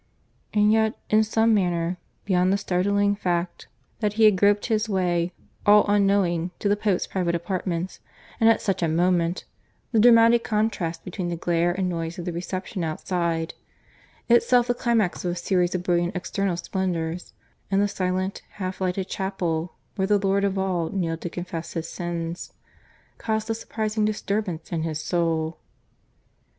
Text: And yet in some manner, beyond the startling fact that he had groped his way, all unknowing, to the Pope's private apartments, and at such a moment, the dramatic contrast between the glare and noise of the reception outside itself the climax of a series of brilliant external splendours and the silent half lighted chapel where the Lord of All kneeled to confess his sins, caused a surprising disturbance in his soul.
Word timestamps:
And 0.51 0.71
yet 0.73 0.97
in 1.11 1.23
some 1.23 1.53
manner, 1.53 1.99
beyond 2.25 2.51
the 2.51 2.57
startling 2.57 3.15
fact 3.15 3.67
that 3.99 4.13
he 4.13 4.23
had 4.23 4.35
groped 4.35 4.65
his 4.65 4.89
way, 4.89 5.31
all 5.63 5.85
unknowing, 5.87 6.49
to 6.57 6.67
the 6.67 6.75
Pope's 6.75 7.05
private 7.05 7.35
apartments, 7.35 7.99
and 8.39 8.49
at 8.49 8.63
such 8.63 8.81
a 8.81 8.87
moment, 8.87 9.45
the 9.91 9.99
dramatic 9.99 10.43
contrast 10.43 11.05
between 11.05 11.27
the 11.29 11.35
glare 11.35 11.71
and 11.71 11.87
noise 11.87 12.17
of 12.17 12.25
the 12.25 12.33
reception 12.33 12.83
outside 12.83 13.53
itself 14.27 14.65
the 14.65 14.73
climax 14.73 15.23
of 15.23 15.33
a 15.33 15.35
series 15.35 15.75
of 15.75 15.83
brilliant 15.83 16.15
external 16.15 16.57
splendours 16.57 17.33
and 17.69 17.79
the 17.79 17.87
silent 17.87 18.41
half 18.53 18.81
lighted 18.81 19.07
chapel 19.07 19.75
where 19.97 20.07
the 20.07 20.17
Lord 20.17 20.43
of 20.43 20.57
All 20.57 20.89
kneeled 20.89 21.21
to 21.21 21.29
confess 21.29 21.73
his 21.73 21.87
sins, 21.87 22.53
caused 23.19 23.51
a 23.51 23.53
surprising 23.53 24.05
disturbance 24.05 24.71
in 24.71 24.81
his 24.81 24.99
soul. 24.99 25.59